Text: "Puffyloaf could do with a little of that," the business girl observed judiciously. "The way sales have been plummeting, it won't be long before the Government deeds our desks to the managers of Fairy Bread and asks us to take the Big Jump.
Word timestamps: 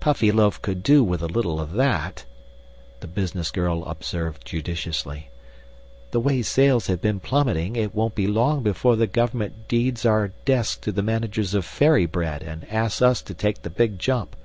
"Puffyloaf 0.00 0.60
could 0.60 0.82
do 0.82 1.02
with 1.02 1.22
a 1.22 1.26
little 1.26 1.58
of 1.58 1.72
that," 1.72 2.26
the 3.00 3.06
business 3.06 3.50
girl 3.50 3.86
observed 3.86 4.44
judiciously. 4.44 5.30
"The 6.10 6.20
way 6.20 6.42
sales 6.42 6.88
have 6.88 7.00
been 7.00 7.20
plummeting, 7.20 7.74
it 7.76 7.94
won't 7.94 8.14
be 8.14 8.26
long 8.26 8.62
before 8.62 8.96
the 8.96 9.06
Government 9.06 9.68
deeds 9.68 10.04
our 10.04 10.32
desks 10.44 10.76
to 10.82 10.92
the 10.92 11.02
managers 11.02 11.54
of 11.54 11.64
Fairy 11.64 12.04
Bread 12.04 12.42
and 12.42 12.68
asks 12.70 13.00
us 13.00 13.22
to 13.22 13.32
take 13.32 13.62
the 13.62 13.70
Big 13.70 13.98
Jump. 13.98 14.36